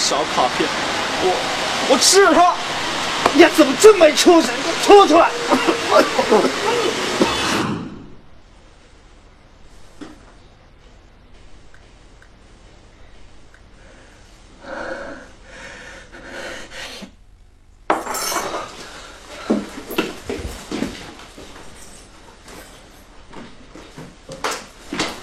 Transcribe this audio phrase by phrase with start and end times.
[0.00, 0.66] 小卡片，
[1.22, 1.30] 我
[1.90, 2.54] 我吃了它。
[3.34, 4.50] 你怎么这么畜生？
[4.64, 5.30] 给我吐出来！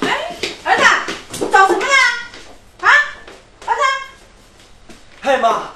[0.02, 0.08] 哎，
[0.64, 0.84] 儿子，
[1.52, 1.90] 找什么呀？
[2.82, 2.88] 啊，
[3.66, 3.82] 儿子，
[5.22, 5.72] 嘿妈，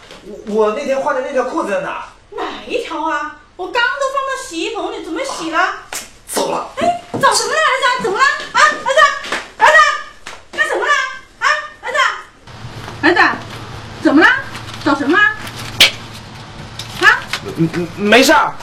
[0.54, 2.04] 我我那天换的那条裤子在哪？
[2.32, 3.38] 哪一条啊？
[3.56, 5.76] 我刚都放到洗衣棚里，准备洗了。
[6.28, 6.68] 走了。
[6.78, 8.04] 哎，找什么呢，儿子？
[8.04, 8.24] 怎么了？
[8.52, 9.00] 啊，儿子，
[9.58, 9.74] 儿子，
[10.58, 10.92] 干什么了？
[11.40, 11.48] 啊，
[11.82, 11.98] 儿子，
[13.02, 13.22] 儿子，
[14.04, 14.28] 怎么了？
[14.84, 15.18] 找什么？
[15.18, 15.38] 啊，
[17.58, 18.54] 嗯嗯，没事儿。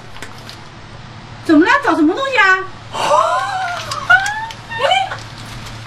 [1.47, 1.73] 怎么了？
[1.83, 2.59] 找什么东西啊？
[4.79, 5.09] 哎，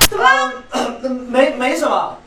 [0.10, 0.52] 怎么了？
[0.72, 2.18] 呃没没什么，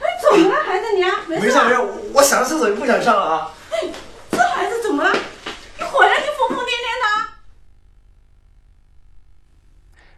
[0.00, 1.20] 哎，怎么了，孩子你啊？
[1.26, 1.76] 没事没事没事，
[2.12, 3.52] 我想上厕所就不想上了啊。
[3.72, 3.88] 哎，
[4.30, 5.10] 这孩子怎么了？
[5.78, 7.30] 一回来就疯疯癫癫的。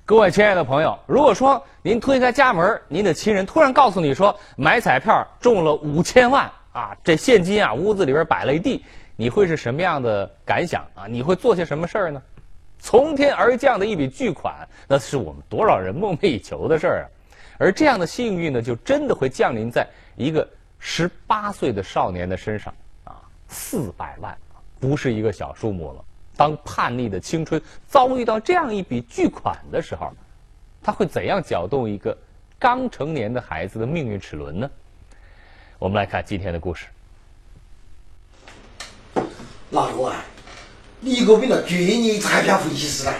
[0.05, 8.85] 各位亲爱的朋友，如果说您推开家门，您的亲人突然告诉你说买彩票中了五千万啊，这现金啊屋子里边摆了一地，
[9.17, 11.07] 你会是什么样的感想啊？
[11.09, 12.21] 你会做些什么事儿呢？
[12.79, 17.07] 从天而降的一笔巨款，那是我们多少人梦寐以求的事儿啊！
[17.59, 20.47] 而这样的幸运呢，就真的会降临在一个
[20.85, 23.15] 十八岁的少年的身上啊！
[23.47, 24.37] 四百万，
[24.81, 26.05] 不是一个小数目了。
[26.37, 30.13] 当叛逆的青春遭遇到这样一笔巨款的时候，
[30.83, 32.17] 他会怎样搅动一个
[32.59, 34.69] 刚成年的孩子的命运齿轮呢？
[35.79, 36.87] 我们来看今天的故事。
[39.71, 40.17] 老罗啊，
[40.99, 43.15] 你一个比那专业彩票分析师呢，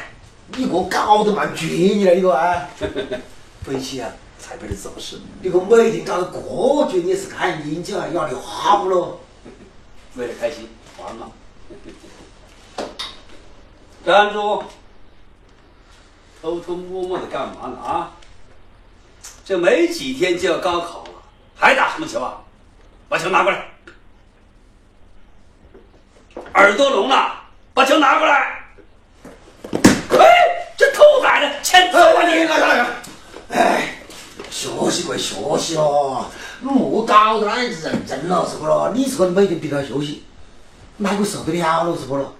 [0.57, 2.69] 你个搞得蛮专业了，你个啊，
[3.63, 4.11] 分析啊
[4.43, 9.21] 彩票的走势，你个每天搞得这专业是看研究啊，压力哈不咯？
[10.17, 11.31] 为了开心玩嘛。
[14.05, 14.65] 站住！
[16.43, 18.11] 偷偷摸摸的干嘛呢啊？
[19.45, 21.11] 这没几天就要高考了，
[21.55, 22.43] 还打什么球啊？
[23.09, 23.65] 把球拿过来！
[26.55, 28.65] 耳朵聋了，把球拿过来！
[30.11, 32.43] 哎，这偷改的，欠揍啊你！
[32.43, 32.87] 来来来，
[33.51, 33.92] 哎，
[34.63, 36.31] 学习归学习咯，
[36.61, 38.93] 莫搞得那样子认真了，是不咯？
[38.95, 40.23] 你这个每天逼他休息，
[40.99, 42.33] 哪个受得了了，是不咯？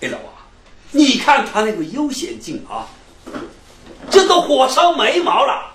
[0.00, 0.26] 哎，老王，
[0.92, 2.86] 你看他那个悠闲劲啊，
[4.08, 5.74] 这都火烧眉毛了，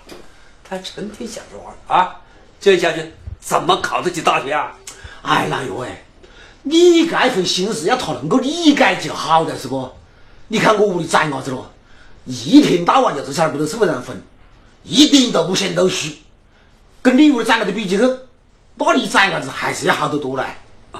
[0.64, 2.16] 他成天想着玩啊，
[2.58, 4.72] 这下去怎么考得起大学啊？
[5.22, 6.04] 哎，老岳哎，
[6.62, 9.90] 你这份心思要他能够理解就好了，是不？
[10.48, 11.70] 你看我屋里崽伢子咯，
[12.24, 14.22] 一天到晚就这点不得是不让分，
[14.82, 16.18] 一点都不嫌都虚，
[17.02, 18.02] 跟你屋里崽伢子比起去，
[18.76, 20.44] 那你崽伢子还是要好得多嘞。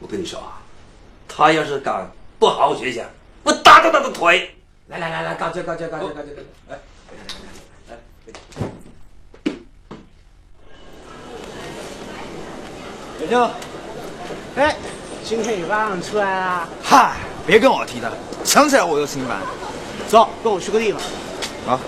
[0.00, 0.60] 我跟你说啊，
[1.28, 3.02] 他要是敢不好好学习，
[3.42, 4.54] 我打断他的腿！
[4.88, 6.78] 来来来来，搞这搞这搞这搞这搞这，来。
[13.20, 13.50] 小舅，
[14.56, 14.76] 哎，
[15.22, 16.68] 今天有班出来啦！
[16.82, 18.10] 嗨，别跟我提他，
[18.44, 19.40] 想起来我就心烦。
[20.08, 21.00] 走，跟我去个地方。
[21.70, 21.78] 好。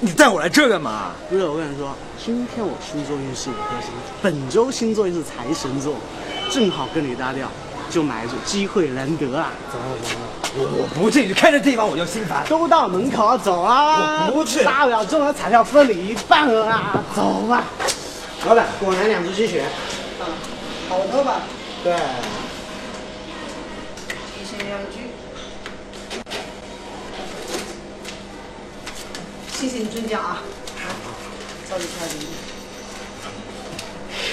[0.00, 1.12] 你带我来这干嘛？
[1.30, 5.94] 不是，我跟你说，今天我星座运势五颗星，本周星座运势财神座，
[6.50, 7.48] 正好跟你搭调，
[7.88, 9.52] 就买一组机会难得啊！
[9.72, 10.78] 走走走了。
[10.78, 12.44] 我不去，你看这地方我就心烦。
[12.48, 14.26] 都到门口了，走啊！
[14.26, 17.04] 我不去大不了中了彩票分你一半啊！
[17.14, 17.64] 走吧。
[18.44, 19.62] 老板，给我来两只鸡血。
[20.20, 20.26] 啊，
[20.88, 21.40] 好喝吧？
[21.82, 21.94] 对。
[24.36, 25.06] 鸡血两句。
[29.66, 30.38] 谢谢你尊奖啊！
[31.68, 32.28] 照例下礼。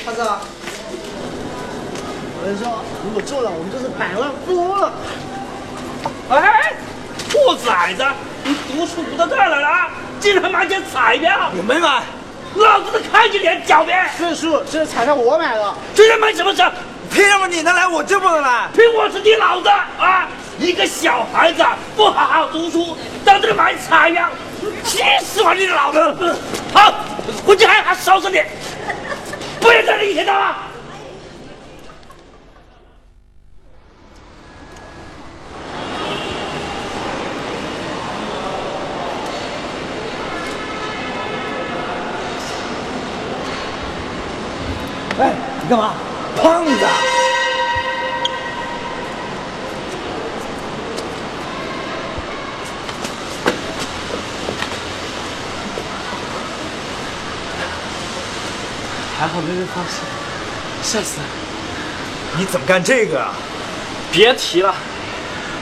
[0.06, 0.22] 花子，
[2.38, 4.94] 我跟你说，如果中了，我们就是百万富翁了。
[6.30, 6.74] 哎，
[7.32, 8.06] 兔崽子，
[8.44, 9.90] 你读书读到这儿来了啊，
[10.20, 11.50] 竟然买点彩票！
[11.58, 12.04] 我没买，
[12.54, 14.08] 老子都看见脸狡辩！
[14.16, 15.74] 四叔，这是彩票我买的。
[15.96, 16.72] 这人买什么车？
[17.12, 18.68] 凭什么你能来，我就不能来？
[18.72, 20.30] 凭我是你老子啊！
[20.60, 21.66] 一个小孩子
[21.96, 22.96] 不好好读书，
[23.26, 24.30] 到这里买彩票，
[24.84, 26.36] 气死我你老子！
[26.74, 26.94] 好，
[27.46, 28.42] 回去还还收拾你，
[29.60, 30.56] 不要在这里一天到晚。
[45.20, 45.32] 哎，
[45.62, 45.94] 你干嘛？
[46.42, 46.72] 胖子。
[59.24, 60.04] 还好没被发现，
[60.84, 61.26] 吓死了。
[62.38, 63.32] 你怎么干这个啊？
[64.12, 64.76] 别提了，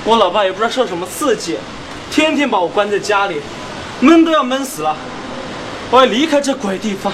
[0.03, 1.59] 我老爸也不知道受什么刺激，
[2.09, 3.39] 天天把我关在家里，
[3.99, 4.97] 闷都要闷死了。
[5.91, 7.13] 我要离开这鬼地方，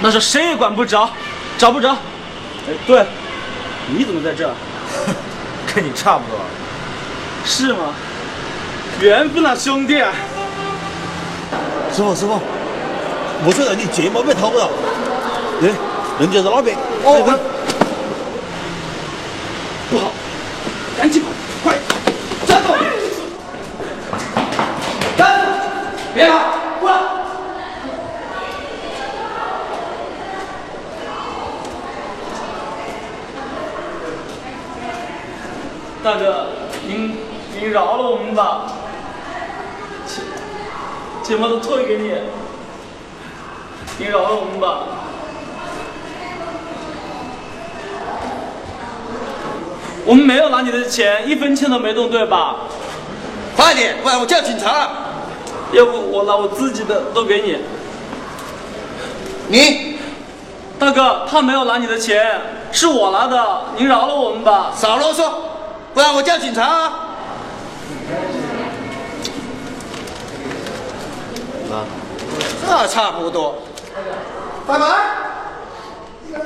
[0.00, 1.10] 那是谁也管不着，
[1.58, 1.90] 找不着。
[1.90, 3.04] 哎，对，
[3.88, 4.54] 你怎么在这儿？
[5.74, 6.38] 跟你差不多。
[7.44, 7.92] 是吗？
[9.00, 9.94] 缘分啊，兄弟！
[11.92, 12.40] 师傅，师傅，
[13.44, 14.70] 我说人你睫毛被掏不到，
[15.60, 15.74] 人
[16.20, 16.72] 人家是老板。
[17.04, 17.38] 哦，
[19.90, 20.12] 不好，
[20.96, 21.28] 赶紧跑，
[21.64, 21.74] 快，
[22.46, 22.68] 站住！
[25.16, 25.42] 站住！
[26.14, 26.38] 别跑，
[26.78, 26.96] 过来！
[36.04, 36.46] 大哥，
[36.86, 37.16] 您
[37.58, 38.72] 您饶了我们吧，
[40.06, 40.22] 睫
[41.24, 42.14] 睫毛都退给你，
[43.98, 45.07] 您饶了我们吧。
[50.08, 52.56] 我们没有拿你的钱，一分钱都没动，对吧？
[53.54, 54.88] 快点，不然我叫警察。
[55.72, 57.58] 要不我拿我自己的都给你。
[59.48, 59.98] 你
[60.78, 62.40] 大哥，他没有拿你的钱，
[62.72, 64.72] 是我拿的，您饶了我们吧。
[64.74, 65.30] 少啰嗦，
[65.92, 66.92] 不然我叫警察啊！
[71.70, 71.84] 啊，
[72.66, 73.56] 这差不多。
[74.66, 74.86] 拜拜。
[74.86, 76.38] 哎呦，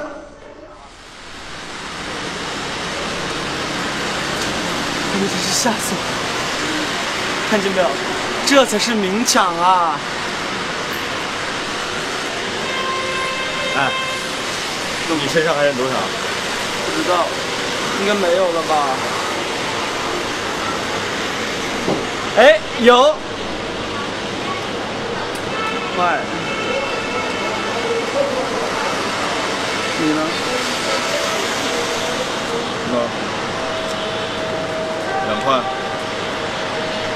[5.29, 6.03] 真是吓死我了！
[7.51, 7.89] 看见没有，
[8.47, 9.99] 这才是明抢啊！
[13.77, 13.91] 哎，
[15.09, 15.93] 你身上还剩多少？
[16.85, 17.27] 不知道，
[18.01, 18.75] 应该没有了吧？
[22.39, 23.15] 哎，有！
[25.97, 26.19] 快！
[30.01, 30.21] 你呢？
[32.91, 33.22] 那两
[35.45, 35.61] 块。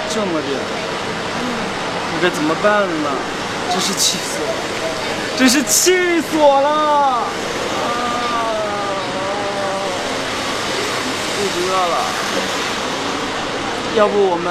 [0.08, 0.58] 这么点，
[2.12, 3.10] 我该怎么办呢？
[3.68, 4.54] 真是气死我了！
[5.36, 6.68] 真是气死我了！
[6.70, 7.22] 啊！
[11.36, 11.96] 肚子饿了，
[13.96, 14.46] 要不我们……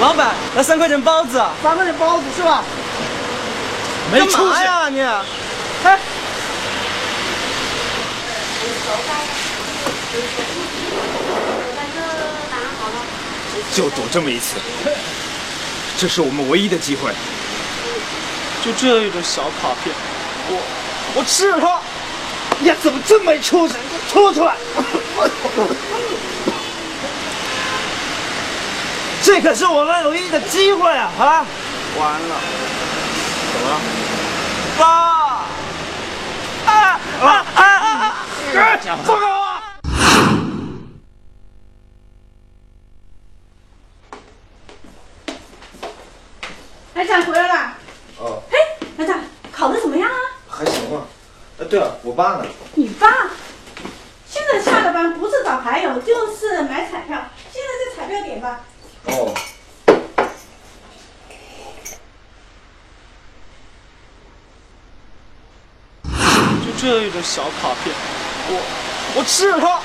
[0.00, 1.40] 老板，来三块钱包子。
[1.62, 2.64] 三块钱包子是吧？
[4.10, 4.50] 没干出息！
[4.50, 5.00] 嘛呀你？
[5.00, 5.98] 哎，
[13.74, 14.56] 就赌这么一次，
[15.96, 17.12] 这是我们唯一的机会。
[18.64, 19.94] 就这一种小卡片，
[20.48, 20.60] 我
[21.14, 21.80] 我吃了它！
[22.64, 23.74] 呀怎么这么没出息？
[23.74, 24.56] 你给我吐出来！
[29.22, 31.10] 这可是我们唯一的机会啊！
[31.18, 31.46] 啊！
[31.98, 32.36] 完了，
[33.52, 33.80] 怎么了？
[34.76, 34.86] 爸！
[36.66, 36.72] 啊
[37.20, 37.64] 啊啊啊
[38.02, 38.26] 啊！
[39.04, 39.38] 放开我！
[46.94, 47.54] 儿子回来了。
[48.18, 48.58] 哦，嘿，
[48.98, 49.14] 儿子，
[49.52, 50.16] 考得怎么样啊？
[50.48, 51.06] 还行吧。
[52.02, 52.46] 我爸呢？
[52.74, 53.08] 你爸
[54.26, 57.18] 现在下了班，不是找牌友，就是买彩票。
[57.52, 58.60] 现在在彩票点吧。
[59.06, 59.34] 哦，
[66.64, 67.94] 就这一种小卡片，
[68.48, 68.62] 我
[69.16, 69.80] 我吃了它！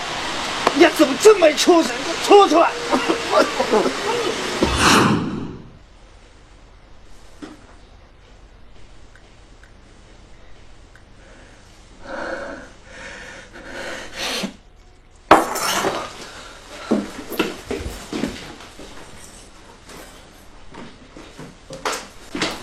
[0.75, 1.89] 你怎么这么没出息？
[1.97, 2.71] 你给我吐出来！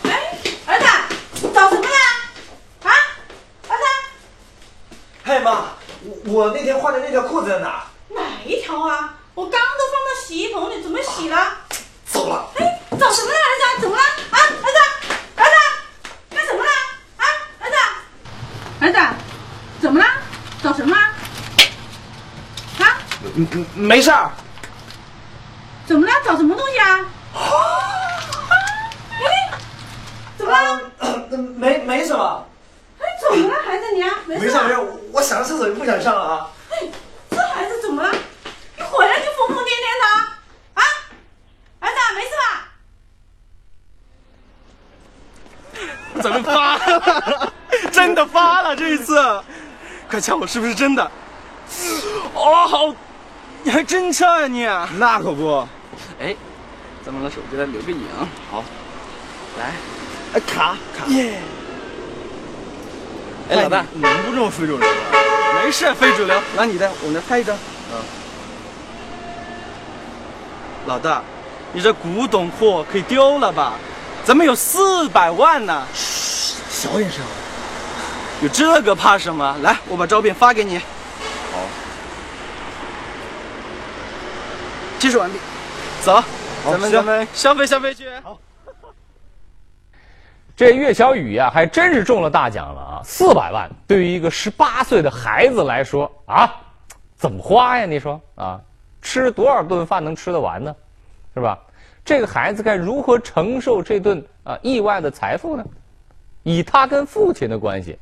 [0.05, 0.11] 哎，
[0.67, 0.87] 儿子，
[1.55, 1.97] 找什么啦？
[2.83, 2.91] 啊，
[3.69, 3.85] 儿子，
[5.25, 5.67] 嘿妈，
[6.03, 7.85] 我我那天换的那条裤子在哪？
[8.09, 9.15] 哪一条啊？
[9.35, 11.57] 我刚都放到洗衣桶里，准备洗了。
[12.07, 12.51] 走了。
[12.59, 13.83] 哎，找什么了，儿子？
[13.83, 14.03] 怎么了？
[14.03, 14.79] 啊，儿子，
[15.37, 15.53] 儿子，
[16.35, 16.71] 干什么了？
[17.17, 17.25] 啊，
[17.61, 17.77] 儿子，
[18.81, 18.99] 儿子，
[19.81, 20.07] 怎么了？
[20.63, 21.15] 找什么啊？
[22.81, 22.99] 啊，
[23.37, 24.31] 嗯嗯，没事儿。
[25.87, 26.13] 怎么了？
[26.25, 27.01] 找什么东西啊？
[29.23, 29.51] 哎，
[30.37, 30.81] 怎么了？
[31.33, 32.45] 嗯没没什么，
[32.99, 34.11] 哎，怎么了，孩子你啊？
[34.27, 34.81] 没事吧没事没事，
[35.13, 36.51] 我想上厕所就不想上了啊。
[36.71, 36.87] 哎，
[37.31, 38.15] 这孩子怎么了？
[38.79, 40.05] 一回来就疯疯癫癫的
[40.75, 40.83] 啊！
[41.81, 42.47] 儿子，没事吧？
[46.23, 47.53] 咱们发了，
[47.91, 49.43] 真的发了这一次，
[50.09, 51.11] 快瞧我是不是真的？
[52.35, 52.95] 哦，好，
[53.63, 54.65] 你还真翘呀你！
[54.99, 55.67] 那可不。
[56.21, 56.37] 哎，
[57.05, 58.01] 咱们拿手机来留个影。
[58.51, 58.63] 好，
[59.59, 59.73] 来，
[60.35, 61.07] 哎，卡卡。
[61.07, 61.41] 耶！
[63.51, 65.30] 哎，老大，我们不这么非主流的。
[65.55, 67.57] 没事，非主流，拿你的，我来拍一张。
[67.93, 67.99] 嗯。
[70.87, 71.23] 老大，
[71.73, 73.75] 你这古董货可以丢了吧？
[74.25, 75.87] 咱们有四百万呢。
[75.95, 77.21] 嘘小点声。
[78.43, 79.57] 有这个怕什么？
[79.63, 80.79] 来，我把照片发给你。
[80.79, 81.59] 好。
[84.99, 85.39] 计数完毕，
[86.03, 86.23] 走，
[86.65, 88.09] 咱们行咱们消费消费去。
[88.23, 88.39] 好。
[90.61, 93.01] 这岳小雨呀、还真是中了大奖了啊！
[93.03, 96.55] 四百万对于一个十八岁的孩子来说啊，
[97.17, 97.87] 怎么花呀？
[97.87, 98.61] 你说啊，
[99.01, 100.77] 吃多少顿饭能吃得完呢？
[101.33, 101.59] 是吧？
[102.05, 105.65] 这个孩子该如何承受这顿啊意外的财富呢？
[106.43, 107.99] 以他跟父亲的关系，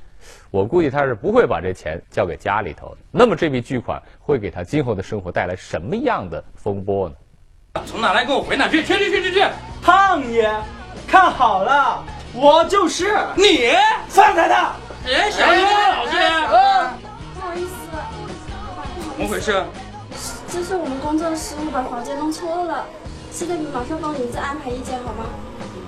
[0.51, 2.97] 我估计他是不会把这钱交给家里头的。
[3.13, 7.15] 那么这笔巨款会给他今后的生活带来什么样的风波呢？
[7.87, 9.47] 从哪来给我回哪去，去去去去去！
[9.81, 10.53] 胖爷，
[11.07, 13.71] 看好了，我就是你
[14.09, 14.73] 放开他！
[15.07, 16.13] 哎，小雨老师，
[17.35, 17.71] 不好意思，
[19.17, 19.65] 怎么回事？
[20.51, 22.85] 这是我们工作失误，把房间弄错了。
[23.33, 25.25] 现在你马上帮林子安排一间好吗？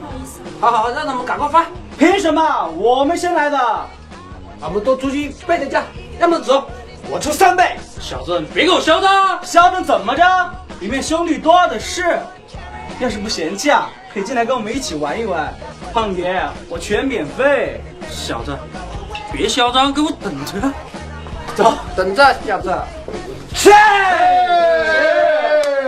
[0.01, 0.41] 不好意思。
[0.61, 1.67] 好好好，让他们赶快发。
[1.99, 3.59] 凭什么我们先来的？
[4.63, 5.83] 俺们多出去倍的价，
[6.19, 6.65] 要么走，
[7.11, 7.77] 我出三倍。
[8.01, 9.39] 小子，你别给我嚣张！
[9.45, 10.25] 嚣张怎么着？
[10.81, 12.19] 里面兄弟多的是。
[13.01, 15.51] 要是不嫌价，可以进来跟我们一起玩一玩。
[15.91, 17.81] 胖爷，我全免费。
[18.11, 18.55] 小子，
[19.33, 20.71] 别嚣张，给我等着。
[21.57, 22.71] 走，等着，小子。
[23.55, 23.71] 去！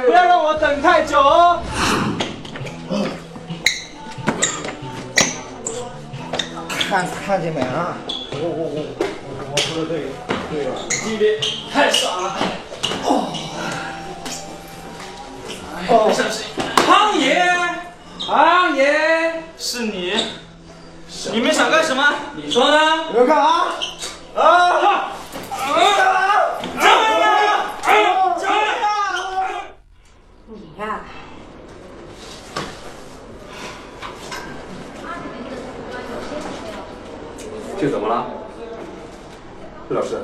[0.06, 1.62] 不要让我等太久哦。
[6.88, 7.98] 看看见没啊？
[8.08, 8.82] 我我我
[9.50, 10.06] 我说的对
[10.50, 10.70] 对了。
[10.88, 11.38] 弟弟
[11.70, 12.36] 太爽了。
[13.04, 13.32] 哦。
[15.88, 16.44] 哦上去。
[16.92, 17.42] 胖爷，
[18.20, 20.12] 胖爷，是你？
[21.32, 22.04] 你们想干什么？
[22.36, 23.04] 你说呢？
[23.10, 23.64] 你们干嘛？
[24.36, 25.08] 啊！
[30.48, 31.00] 你呀、
[37.80, 38.26] 这怎么了？
[39.88, 40.22] 魏老师，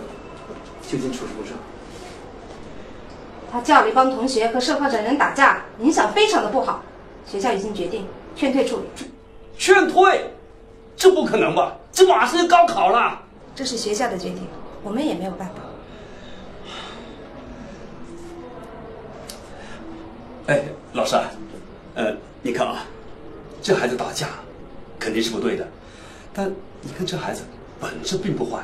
[0.86, 1.54] 究竟出什么事？
[3.50, 6.82] 他叫了一帮同学和社会整人打架，影响非常的不好。
[7.26, 8.84] 学校已经决定劝退处理，
[9.58, 10.30] 劝退？
[10.96, 11.76] 这不可能吧？
[11.92, 13.22] 这马上就高考了。
[13.54, 14.46] 这是学校的决定，
[14.82, 15.54] 我们也没有办法。
[20.46, 20.62] 哎，
[20.92, 21.16] 老师，
[21.94, 22.84] 呃，你看啊，
[23.60, 24.28] 这孩子打架
[24.98, 25.68] 肯定是不对的，
[26.32, 26.50] 但
[26.80, 27.42] 你看这孩子
[27.78, 28.62] 本质并不坏，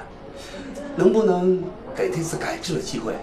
[0.97, 1.63] 能不能
[1.95, 3.15] 给这次改制的机会？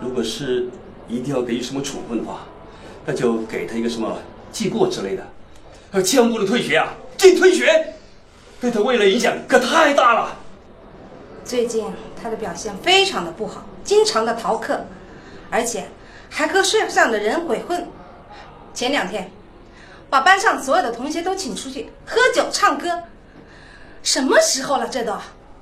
[0.00, 0.68] 如果是
[1.08, 2.40] 一定要给予什么处分的话，
[3.06, 4.18] 那就给他一个什么
[4.52, 5.26] 记过之类的，
[5.92, 6.94] 呃，千万不能退学啊！
[7.16, 7.94] 这退学
[8.60, 10.36] 对他未来影响可太大了。
[11.44, 11.86] 最近
[12.20, 14.84] 他的表现非常的不好，经常的逃课，
[15.50, 15.86] 而且
[16.30, 17.86] 还和社会上的人鬼混。
[18.72, 19.30] 前两天，
[20.10, 22.88] 把班上所有的同学都请出去喝酒唱歌。
[24.02, 24.88] 什么时候了？
[24.88, 25.14] 这都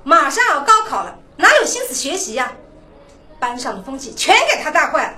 [0.03, 2.53] 马上要高考了，哪有心思学习呀、
[3.43, 5.17] 班上的风气全给他带坏了。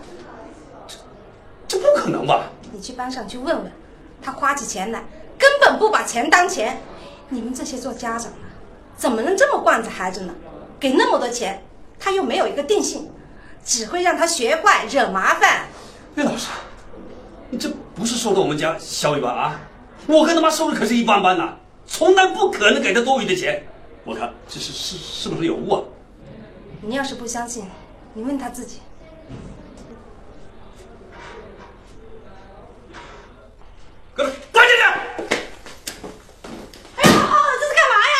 [0.88, 0.98] 这
[1.68, 2.46] 这不可能吧？
[2.72, 3.72] 你去班上去问问，
[4.20, 5.04] 他花起钱来
[5.38, 6.82] 根本不把钱当钱。
[7.30, 8.38] 你们这些做家长的，
[8.98, 10.34] 怎么能这么惯着孩子呢？
[10.80, 11.64] 给那么多钱，
[12.00, 13.12] 他又没有一个定性，
[13.64, 15.68] 只会让他学坏，惹麻烦。
[16.16, 16.48] 魏老师，
[17.52, 19.30] 你这不是说的我们家小雨吧？
[19.30, 19.60] 啊，
[20.08, 21.54] 我跟他妈收入可是一般般呐，
[21.86, 23.64] 从来不可能给他多余的钱。
[24.04, 25.84] 我看这是是是不是有误啊？
[26.82, 27.66] 你要是不相信，
[28.18, 28.82] 你问他自己。
[34.16, 34.84] 给他关进去！
[36.96, 37.12] 哎呦，
[37.60, 38.16] 这是干嘛呀？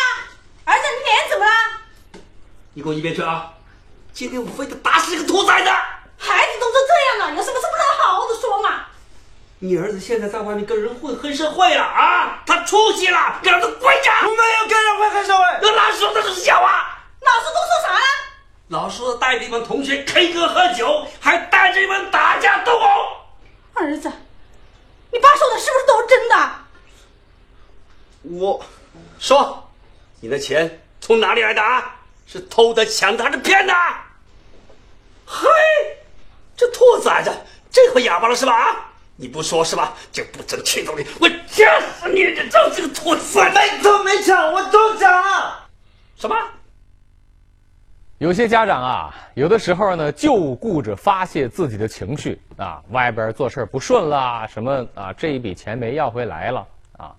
[0.66, 1.52] 儿子，你脸怎么了？
[2.74, 3.54] 你给我一边去啊！
[4.12, 5.70] 今天我非得打死这个兔崽子！
[6.18, 8.88] 孩子都是这样了，有什么事不能好好的说嘛？
[9.60, 12.44] 你儿子现在在外面跟人混黑社会了啊！
[12.46, 14.12] 他出息了，给老子跪着！
[14.28, 15.46] 我没有跟人混黑社会。
[15.62, 17.00] 那哪说的都是假话！
[17.22, 17.62] 老师都
[18.70, 22.88] 老师带着一帮同学 K 歌喝酒，还带着一帮打架斗殴。
[23.76, 24.12] 儿子，
[25.12, 26.52] 你爸说的是不是都是真的？
[28.24, 28.66] 我
[29.20, 29.70] 说，
[30.20, 31.96] 你的钱从哪里来的啊？
[32.26, 33.74] 是偷的、抢的还是骗的？
[35.28, 35.48] 嘿，
[36.58, 37.32] 这兔崽子
[37.72, 38.54] 这回哑巴了是吧？
[38.54, 39.94] 啊，你不说是吧？
[40.12, 42.24] 就不争气动力，我掐死你！
[42.24, 43.60] 你就是个兔崽子！
[43.60, 45.14] 没偷没抢，我都抢。
[46.18, 46.36] 什么？
[48.18, 57.14] 有些家长啊，有的时候呢，就顾着发泄自己的情绪啊，外边做事不顺啦，什么啊，这一笔钱没要回来了啊，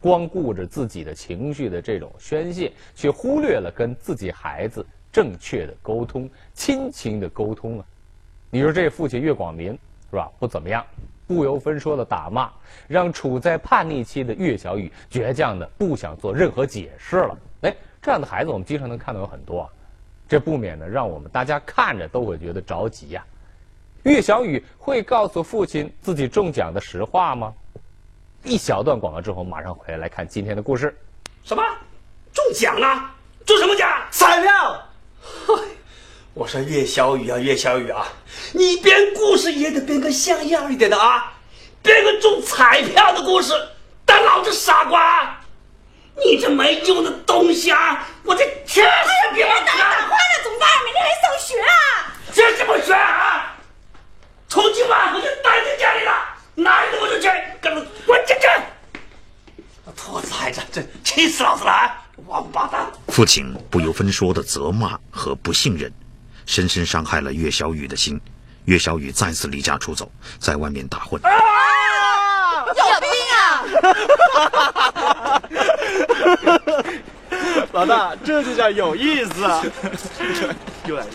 [0.00, 7.84] 光顾着自己的情绪的这种宣泄，却忽略了跟自己孩子正确的沟通、亲情的沟通啊！
[8.50, 9.70] 你说这父亲岳广民
[10.10, 10.28] 是吧？
[10.40, 10.84] 不怎么样，
[11.28, 12.50] 不由分说的打骂，
[12.88, 17.38] 让处在叛逆期的岳小雨倔强的不想做任何解释了。
[17.60, 19.70] 哎，这样的孩子我们经常能看到有很多，啊，
[20.30, 23.24] 这不免呢让我们大家看着都会觉得着急呀。
[24.04, 27.52] 岳小雨会告诉父亲自己中奖的实话吗？
[28.44, 30.96] 一小段广告之后，马上回来来看今天的故事。
[31.42, 31.62] 什么？
[32.32, 33.10] 中奖了？
[33.44, 33.90] 中什么奖？
[34.12, 34.80] 彩票！
[35.20, 35.54] 嗨，
[36.32, 38.06] 我说岳小雨啊，岳小雨啊，
[38.52, 41.32] 你编故事也得编个像样一点的啊，
[41.82, 43.52] 编个中彩票的故事，
[44.06, 45.39] 当老子傻瓜？
[46.16, 48.06] 你这没用的东西啊！
[48.24, 50.68] 我这天天别打打坏了怎么办？
[50.84, 52.12] 明天还上学啊！
[52.32, 53.56] 这怎么学啊？
[54.48, 56.12] 从今晚我就待在家里了，
[56.54, 57.28] 哪里都不准去，
[57.62, 57.74] 给我
[58.06, 58.46] 滚进去！
[59.96, 61.70] 兔崽子，这气死老子了！
[61.70, 61.96] 啊！
[62.26, 62.86] 王八蛋！
[63.08, 65.92] 父亲不由分说的责骂和不信任，
[66.46, 68.20] 深深伤害了岳小雨的心。
[68.66, 71.20] 岳小雨再次离家出走，在外面打混。
[71.24, 71.30] 啊！
[72.66, 73.19] 有病啊！
[77.72, 79.62] 老大，这就叫有意思啊！
[80.86, 81.08] 又来了。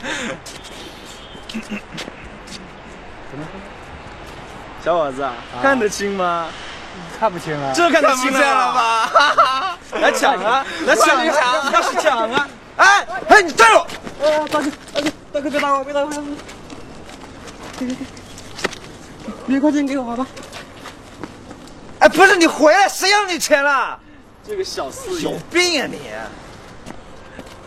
[4.84, 5.28] 小伙子，
[5.62, 6.48] 看得清吗？
[7.20, 7.72] 看不清啊！
[7.74, 8.40] 这看得清了
[8.74, 9.78] 吧？
[10.00, 10.66] 来抢啊！
[10.86, 11.72] 来抢啊！
[11.74, 12.48] 要是抢啊！
[12.78, 13.80] 哎哎，你站住！
[14.22, 16.10] 哎，大哥，大哥，大哥别打我，别打我！
[17.78, 17.96] 给给
[19.48, 20.26] 给，一块钱给我好吧？
[22.06, 24.00] 哎，不是你回来，谁要你钱了？
[24.48, 26.00] 这个小四有病啊你！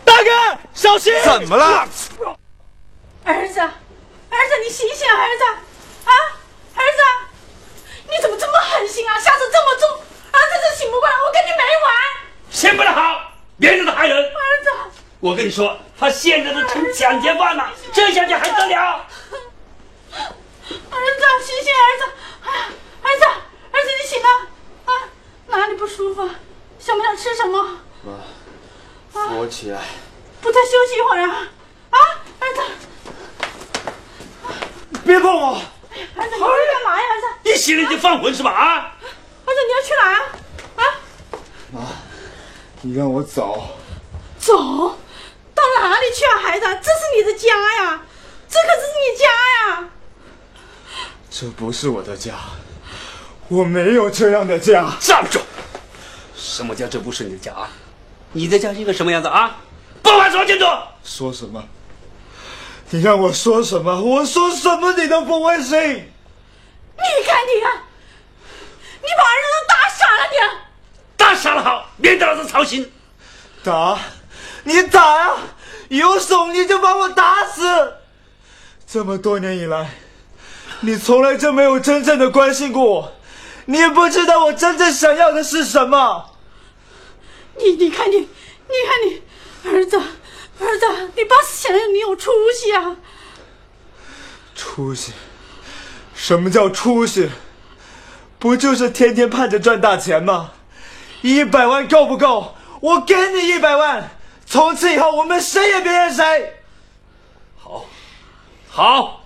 [0.04, 0.30] 大哥，
[0.72, 1.12] 小心！
[1.24, 1.64] 怎么了？
[3.24, 3.68] 儿子，儿子，
[4.64, 5.44] 你醒醒，儿子！
[6.04, 6.12] 啊，
[6.76, 7.02] 儿子，
[8.08, 9.18] 你怎么这么狠心啊？
[9.18, 9.90] 下手这么重，
[10.30, 11.92] 儿子真醒不过来，我跟你没完！
[12.48, 14.16] 先不得好，别惹他害人。
[14.16, 14.70] 儿子，
[15.18, 19.04] 我跟你说，他现在都成抢劫犯了，这下你还得了？
[20.12, 22.04] 儿子，醒醒，儿子！
[22.44, 22.68] 哎呀，
[23.02, 23.24] 儿子，
[23.72, 24.28] 儿子，你醒了
[24.86, 24.92] 啊？
[25.48, 26.28] 哪里不舒服？
[26.78, 27.78] 想不想吃什么？
[28.04, 28.12] 妈，
[29.12, 29.82] 扶我起来。
[30.40, 31.48] 不再休息一会儿啊？
[31.90, 31.98] 啊，
[32.40, 32.60] 儿子！
[35.04, 35.54] 别碰我！
[35.54, 37.04] 儿子，你要干嘛呀？
[37.08, 38.50] 儿子，一醒了你就犯浑是吧？
[38.50, 38.96] 啊！
[39.44, 40.20] 儿子，你要去哪啊？
[40.76, 40.82] 啊！
[41.72, 41.80] 妈，
[42.82, 43.76] 你让我走。
[44.38, 44.56] 走？
[45.54, 46.66] 到哪里去啊，孩子？
[46.66, 47.48] 这是你的家
[47.82, 48.00] 呀，
[48.48, 49.88] 这可是你家呀。
[51.30, 52.34] 这不是我的家，
[53.48, 54.90] 我没有这样的家。
[55.00, 55.40] 站住！
[56.36, 57.68] 什么叫这不是你的家啊？
[58.32, 59.56] 你的家是一个什么样子啊？
[60.02, 60.64] 把话说清楚。
[61.02, 61.64] 说什么？
[62.90, 64.00] 你让我说什么？
[64.00, 65.78] 我说什么你都不会信。
[65.78, 67.68] 你看你啊，
[69.00, 70.36] 你把儿子都打傻了，你
[71.16, 72.90] 打傻了好，免得老子操心。
[73.62, 73.98] 打？
[74.64, 75.30] 你打呀！
[75.88, 77.94] 有种你就把我打死！
[78.86, 79.90] 这么多年以来，
[80.80, 83.12] 你从来就没有真正的关心过我，
[83.70, 86.30] 你也不知道我真正想要的是什么。
[87.58, 88.26] 你你看你，你
[88.86, 89.22] 看你，
[89.70, 89.98] 儿子。
[90.60, 92.96] 儿子，你爸是想让你有出息啊！
[94.56, 95.12] 出息？
[96.14, 97.30] 什么叫出息？
[98.38, 100.52] 不就是天天盼着赚大钱吗？
[101.20, 102.56] 一百万够不够？
[102.80, 104.10] 我给你一百万，
[104.46, 106.54] 从此以后我们谁也别认谁。
[107.58, 107.84] 好，
[108.70, 109.24] 好，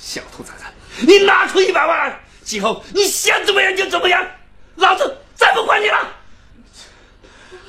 [0.00, 0.64] 小兔崽子，
[1.06, 2.20] 你拿出一百万，
[2.52, 4.22] 今后你想怎么样就怎么样，
[4.74, 6.06] 老子再不管你了。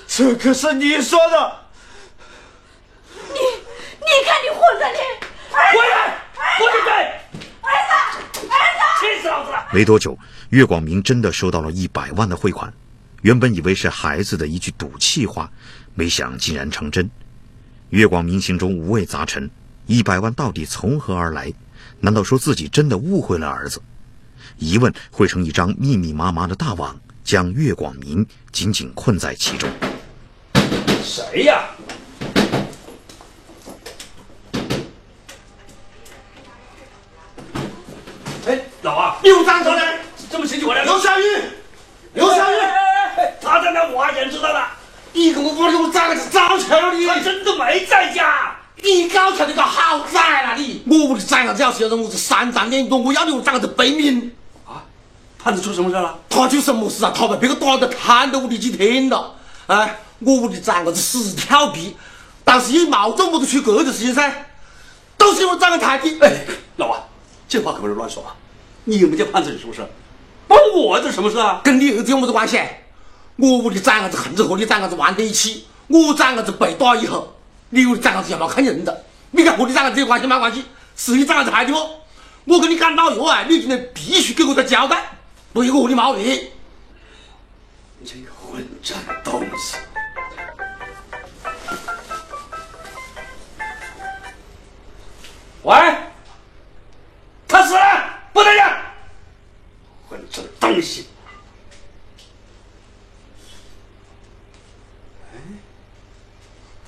[0.05, 1.59] 这可是你说的。
[3.15, 3.39] 你，
[4.01, 4.97] 你看你混的你！
[5.49, 6.17] 回来，
[6.59, 6.89] 我进去！
[7.61, 9.65] 儿子，儿子，气死老子了！
[9.71, 10.19] 没多久，
[10.49, 12.73] 岳广明真的收到了一百万的汇款。
[13.21, 15.49] 原本以为是孩子的一句赌气话，
[15.95, 17.09] 没想竟然成真。
[17.91, 19.49] 岳广明心中五味杂陈：
[19.85, 21.53] 一百万到底从何而来？
[22.01, 23.81] 难道说自己真的误会了儿子？
[24.57, 29.69] 疑问汇成一张密密麻麻的大网，将岳广明紧紧困在其中。
[31.03, 31.63] 谁呀？
[38.47, 39.81] 哎，老王，又站着呢？
[40.29, 40.83] 这么清楚我来？
[40.83, 41.23] 刘小玉，
[42.13, 42.55] 刘小玉，
[43.41, 44.67] 他在那，我眼知道了。
[45.13, 47.05] 你给我屋里我长个早去了你？
[47.05, 48.55] 他真的没在家。
[48.81, 50.83] 你搞出那个豪宅了你？
[50.87, 54.31] 我屋里长个只要是有人我是三丈脸多，我要你我长个是背名。
[55.43, 56.17] 啊，胖子出什么事了？
[56.29, 57.11] 他出什么事啊？
[57.13, 59.35] 他被别个打得瘫在屋里几天了。
[59.67, 61.95] 哎，我屋里长个是十条皮，
[62.45, 64.31] 但是也冇做么子出格的事情噻，
[65.17, 66.17] 都是因为长个太低。
[66.21, 66.45] 哎，
[66.77, 66.99] 老王。
[67.49, 68.33] 这话可不能乱说啊！
[68.85, 69.85] 你们家胖子有什么事？
[70.47, 71.61] 关我这什么事啊？
[71.63, 72.59] 跟你儿子有么子关系？
[73.35, 77.35] 我屋里崽儿子横着和你崽儿子玩在一起，我崽儿子被打以后，
[77.69, 79.03] 你屋里崽儿子要不要看人的？
[79.31, 80.63] 你看和你崽儿子有关系没关系？
[80.95, 81.79] 是你崽儿子害的不？
[82.45, 85.17] 我跟你讲老药啊，你今天必须给我个交代，
[85.53, 86.47] 不然我和你冒面。
[88.03, 89.77] 这个混账东西！
[95.61, 95.75] 喂，
[97.47, 98.81] 他死了，不能让！
[100.09, 101.07] 混账东西！
[105.31, 105.37] 哎，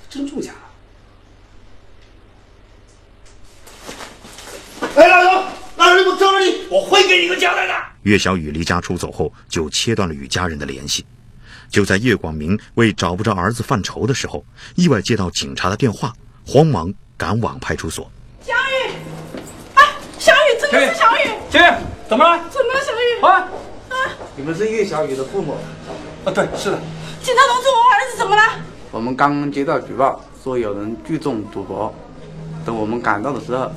[0.09, 0.61] 真中奖了！
[4.95, 5.31] 哎，老刘，
[5.77, 7.94] 老刘，你给我等着你，我会给你个交代的。
[8.05, 11.03] 岳小雨离家出走后，就切断了与家人的联系。
[11.71, 16.13] 就在叶广明为找不着儿子犯愁的时候，意外接到警察的电话，
[16.45, 18.09] 慌忙赶往派出所。
[18.43, 18.91] 小雨，
[19.73, 19.81] 啊，
[20.19, 21.29] 小雨，真的是小雨。
[21.49, 21.75] 小雨，
[22.07, 22.47] 怎么了？
[22.51, 23.25] 怎么了，小雨？
[23.25, 23.49] 啊，
[24.35, 25.57] 你们是岳小雨的父母？
[26.25, 26.79] 啊，对，是的。
[27.23, 28.41] 警察同志，我儿子怎么了？
[28.91, 31.91] 我们刚刚接到举报，说有人聚众赌博。
[32.63, 33.71] 等我们赶到的时候，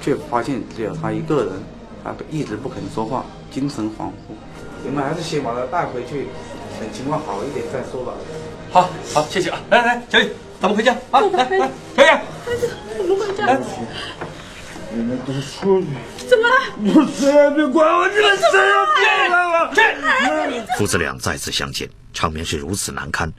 [0.00, 1.52] 却发现只有他一个人，
[2.02, 3.24] 他一直不肯说话，
[3.56, 4.36] 精神恍惚。
[4.84, 6.28] 你们还是先把他带回去，
[6.78, 8.12] 等情况好一点再说吧。
[8.70, 9.58] 好，好，谢谢啊！
[9.70, 11.20] 来来，小雨，咱们回家啊！
[11.32, 12.06] 来来，小雨，
[12.44, 13.58] 孩子，我们回家。
[14.92, 15.86] 你们都出去！
[16.28, 16.54] 怎么了？
[16.94, 18.68] 我谁也别管我，你们谁也
[19.22, 19.72] 别管我！
[19.74, 23.32] 这父子俩再次相见，场面是如此难堪。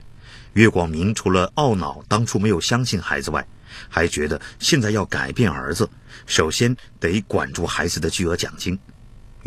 [0.54, 3.46] 岳广明除了懊恼当初没有相信孩子外，
[3.88, 5.88] 还觉得现在要改变儿子，
[6.26, 8.76] 首先得管住孩子的巨额奖金。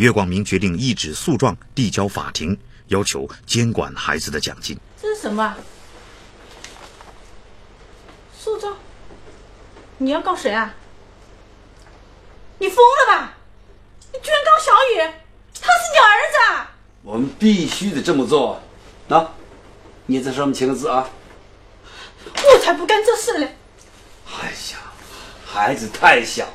[0.02, 4.76] 岳广明决定一纸诉状递交法庭，要求监管孩子的奖金。
[5.00, 5.56] 这是什么？
[8.36, 8.76] 诉状？
[10.00, 10.74] 你要告谁啊？
[12.58, 13.34] 你疯了吧？
[14.12, 15.14] 你居然告小雨？
[15.62, 16.72] 他是你儿子啊！
[17.04, 18.60] 我们必须得这么做。
[19.08, 19.32] 那，
[20.08, 21.08] 你在上面签个字啊！
[22.26, 23.56] 我才不干这事嘞！
[24.26, 24.80] 哎呀，
[25.46, 26.48] 孩子太小，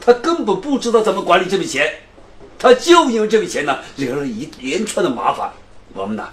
[0.00, 1.92] 他根本不知道怎么管理这笔钱，
[2.62, 5.52] 他就因为这笔钱呢，惹了一连串的麻烦。
[5.92, 6.28] 我们呢，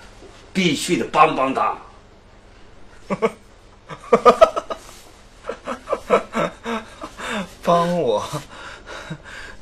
[0.54, 1.76] 必须得帮帮他。
[7.64, 8.24] 帮我？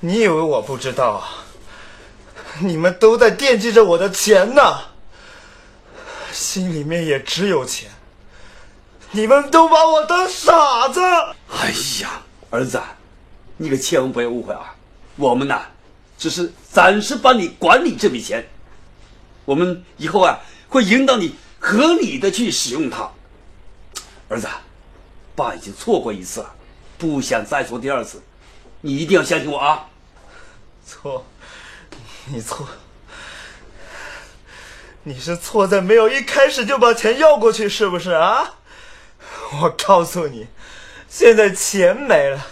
[0.01, 1.45] 你以为我不知道啊？
[2.59, 4.61] 你们都在惦记着我的钱呢，
[6.33, 7.89] 心里面也只有钱。
[9.11, 10.99] 你们都把我当傻子！
[11.49, 12.81] 哎呀，儿子，
[13.55, 14.75] 你可千万不要误会啊！
[15.15, 15.61] 我们呐，
[16.17, 18.47] 只是暂时帮你管理这笔钱，
[19.45, 23.11] 我们以后啊会引导你合理的去使用它。
[24.29, 24.47] 儿子，
[25.35, 26.53] 爸已经错过一次了，
[26.97, 28.21] 不想再错第二次，
[28.81, 29.87] 你一定要相信我啊！
[30.85, 31.25] 错，
[32.25, 32.67] 你错，
[35.03, 38.55] 你是错在没有一开始就把钱要过去，是不是啊？
[39.61, 40.47] 我告诉你，
[41.07, 42.45] 现在钱没了，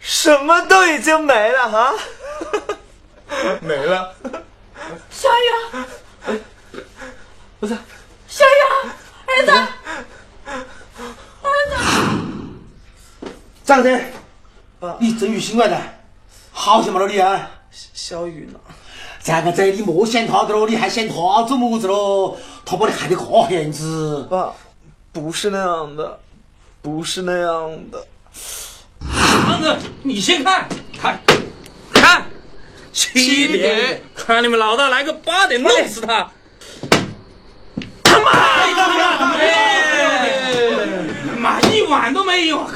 [0.00, 1.92] 什么都已经没了啊，
[3.60, 4.14] 没了。
[5.10, 6.36] 小雨，
[7.60, 7.76] 儿子，
[8.28, 8.48] 小雨，
[9.26, 9.50] 儿子，
[11.42, 11.72] 儿子，
[13.64, 14.00] 长子，
[14.98, 15.80] 你真有心外的，
[16.50, 17.50] 好想嘛了你啊！
[17.70, 18.58] 小雨呢？
[19.22, 22.36] 这个仔，你莫想他的喽，你还想他做么子喽？
[22.64, 24.26] 他把你害得这样子。
[24.28, 24.52] 爸，
[25.12, 26.18] 不是那样的，
[26.82, 28.06] 不是那样的。
[29.00, 30.68] 胖子，你先，看，
[31.00, 31.20] 看，
[32.92, 36.30] 七点，看你们老大来个八点弄死他！
[38.04, 38.82] 他妈的！
[41.38, 42.68] 妈，一碗都没有。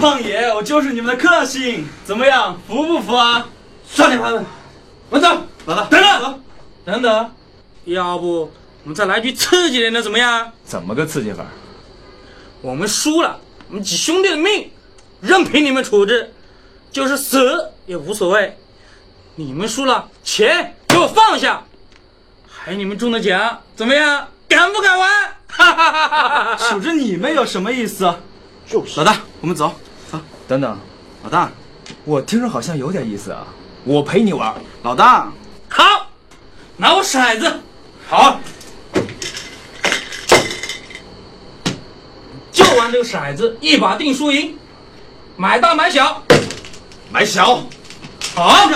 [0.00, 3.46] 胖爷，我就是你们的克星，怎么样，服不服啊？
[3.86, 4.44] 算了，胖子，
[5.10, 5.28] 文走，
[5.66, 6.42] 老大，等等，
[6.86, 7.30] 等等，
[7.84, 8.50] 要不
[8.84, 10.50] 我们再来句刺激点的，怎么样？
[10.64, 11.44] 怎么个刺激法？
[12.62, 13.38] 我们输了，
[13.68, 14.70] 我们几兄弟的命
[15.20, 16.32] 任凭你们处置，
[16.90, 18.56] 就是死也无所谓。
[19.34, 21.62] 你们输了，钱给我放下，
[22.46, 24.28] 还有你们中的奖，怎么样？
[24.46, 25.10] 敢不敢玩？
[25.48, 26.56] 哈哈哈哈哈！
[26.56, 28.14] 数着你们有什么意思？
[28.66, 29.00] 就是。
[29.00, 29.74] 老大，我们走。
[30.10, 30.20] 走。
[30.46, 30.78] 等等，
[31.24, 31.50] 老大，
[32.04, 33.46] 我听着好像有点意思啊。
[33.84, 34.54] 我陪你玩。
[34.82, 35.32] 老大，
[35.68, 36.06] 好，
[36.76, 37.60] 拿我骰子。
[38.06, 38.38] 好。
[42.52, 44.58] 就玩这个骰子，一把定输赢，
[45.36, 46.22] 买大买小，
[47.10, 47.62] 买小。
[48.34, 48.70] 好，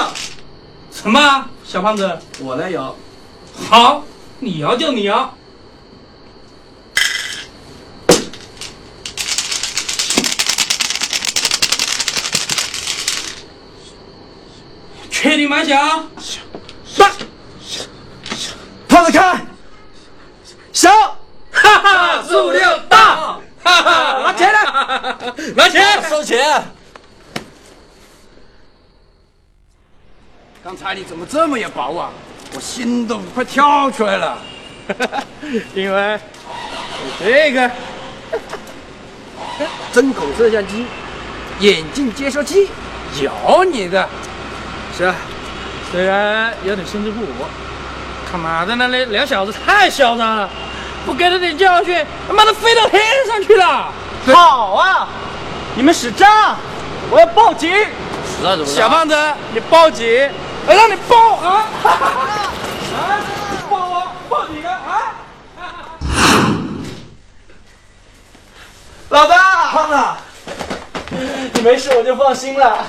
[1.07, 1.49] 什么？
[1.65, 2.93] 小胖子，我来摇。
[3.71, 4.03] 好，
[4.41, 5.33] 你摇就你摇。
[15.09, 15.63] 确定吗？
[15.63, 16.11] 响。
[16.19, 17.13] 响。
[18.89, 19.47] 胖子看。
[20.73, 20.93] 响。
[21.53, 23.41] 哈哈，四五六到。
[23.63, 25.17] 哈哈，拿钱来。
[25.55, 26.03] 拿钱。
[26.11, 26.76] 收钱。
[30.67, 32.11] 刚才你怎么这么有把握啊？
[32.53, 34.37] 我心都快跳出来了。
[35.77, 36.19] 因为
[37.21, 37.71] 这个
[39.93, 40.85] 针孔摄像机、
[41.61, 42.69] 眼镜接收器
[43.23, 44.09] 有你的。
[44.99, 45.15] 是啊，
[45.93, 47.49] 虽然有点心知不我，
[48.29, 50.51] 他妈的那那两小子太嚣张了，
[51.07, 53.93] 不给他点教训，他妈的飞到天上去了。
[54.35, 55.07] 好啊，
[55.77, 56.57] 你们使诈，
[57.09, 57.71] 我要报警。
[57.71, 59.17] 实在怎么小胖子，
[59.55, 60.29] 你报警，
[60.69, 61.69] 我让你抱啊！
[62.93, 63.23] 啊，
[63.71, 65.15] 抱我，抱你个啊！
[69.11, 69.97] 老大，胖子，
[71.55, 72.85] 你没事我就放心了。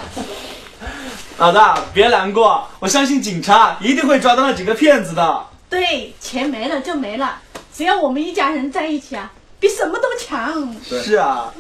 [1.37, 5.45] 老大，别难过，我相信警察一定会抓到那几个骗子的。
[5.69, 7.39] 对，钱没了就没了，
[7.71, 10.75] 只要我们一家人在一起啊，比什么都强。
[10.83, 11.53] 是啊，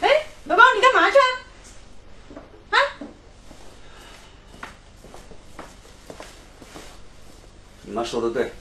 [0.00, 0.08] 哎，
[0.48, 1.20] 宝宝，你干嘛去啊？
[2.70, 2.78] 啊？
[7.88, 8.52] 你妈说的对，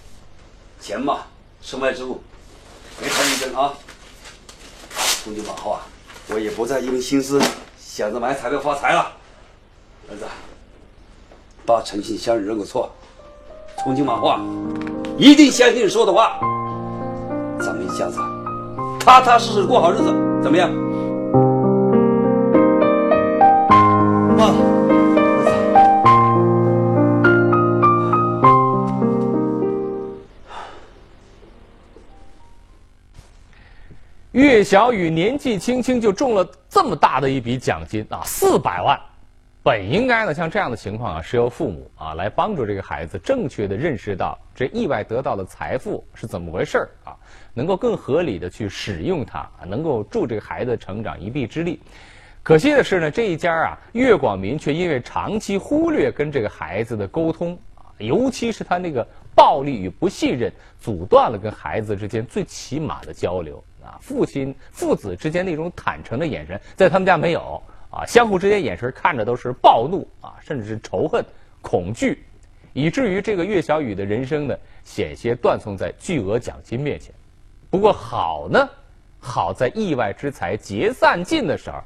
[0.79, 1.21] 钱嘛，
[1.59, 2.21] 身外之物，
[2.99, 3.73] 别太认真啊。
[5.23, 5.81] 从今往后啊，
[6.27, 7.41] 我也不再因为心思
[7.79, 9.11] 想着买彩票发财了。
[10.07, 10.25] 儿子，
[11.65, 12.91] 爸诚心向你认个错，
[13.83, 14.39] 从今往后啊，
[15.17, 16.39] 一定相信你说的话。
[17.59, 18.19] 咱们一家子
[18.99, 20.69] 踏踏实实过好日子，怎么样？
[34.55, 38.97] 岳小雨年纪轻轻就中了这么大的一笔奖金啊，四百万。
[39.61, 47.11] 本应该呢，像这样的情况啊，是由父母啊来帮助这个孩子正确的认识到这意外得到的财富是怎么回事儿啊，
[47.53, 51.81] 能够更合理的去使用它，能够助这个孩子成长一臂之力。
[52.41, 63.97] 可惜的是呢，这一家啊，岳广民却因为长期忽略跟这个孩子的沟通啊，尤其是他那个暴力与不信任，阻断了跟孩子之间最起码的交流啊。
[64.01, 71.23] 父亲父子之间那种坦诚的眼神，在他们家没有啊，相互之间眼神看着都是暴怒啊，甚至是仇恨、
[71.61, 72.23] 恐惧，
[72.73, 77.13] 以至于这个岳小雨的人生呢，险些断送在巨额奖金面前。
[77.69, 78.69] 不过好呢，
[79.19, 81.77] 好在意外之财结散尽的时候。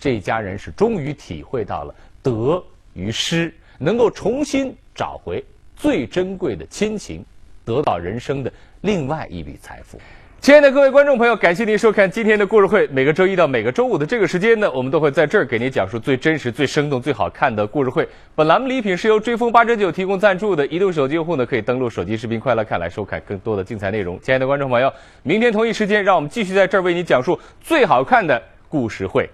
[0.00, 1.92] 这家人是终于体会到了
[2.22, 5.44] 得与失，能够重新找回
[5.74, 7.24] 最珍贵的亲情，
[7.64, 10.00] 得到人生的另外一笔财富。
[10.40, 12.86] 亲爱的各位观众朋友，感谢您收看今天的故事会。
[12.88, 18.08] 每个周一到每个周五的这个时间呢，我们都会在这儿给您讲述最真实、最生动、最好看的故事会。
[18.34, 24.18] 本栏目礼品是由追风八折九提供赞助的，移动手机用户呢可以登录手机视频快乐看来收看更多的精彩内容。
[24.22, 24.90] 亲爱的观众朋友，
[25.24, 29.28] 明天同一时间，让我们继续在这儿为你讲述最好看的故事会。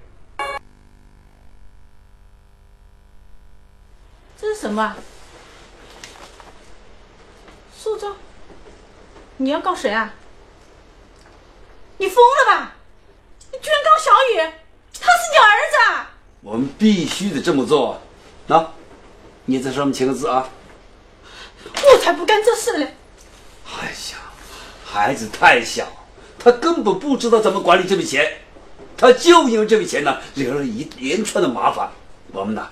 [4.37, 4.97] 这是什么啊？
[7.73, 8.17] 诉状？
[9.37, 10.13] 你要告谁啊？
[11.97, 12.73] 你疯了吧？
[13.53, 14.53] 你居然告小雨？
[15.01, 16.11] 他是你儿子啊！
[16.41, 18.01] 我们必须得这么做。
[18.47, 18.73] 那，
[19.45, 20.49] 你在上面签个字啊。
[21.65, 22.95] 我才不干这事嘞！
[23.81, 24.19] 哎呀，
[24.85, 25.87] 孩子太小，
[26.39, 28.41] 他根本不知道怎么管理这笔钱，
[28.97, 31.91] 他就因为这笔钱呢，惹了一连串的麻烦。
[32.33, 32.69] 我们呢，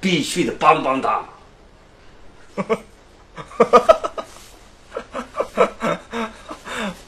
[0.00, 1.24] 必须得帮帮他。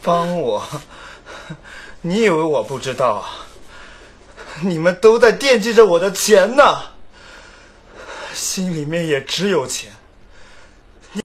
[0.02, 0.62] 帮我？
[2.02, 3.46] 你以为我不知道啊？
[4.60, 6.62] 你们都在惦记着我的钱呢，
[8.34, 9.92] 心里面也只有钱。